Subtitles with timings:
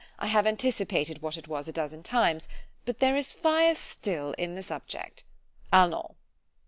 [0.17, 2.47] I have anticipated what it was a dozen times;
[2.85, 6.15] but there is fire still in the subject——allons.